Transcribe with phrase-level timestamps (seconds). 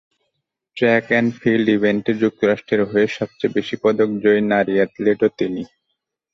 [0.77, 5.63] Track and field ইভেন্টে যুক্তরাষ্ট্রের হয়ে সবচেয়ে বেশি পদকজয়ী নারী অ্যাথলেটও তিনি।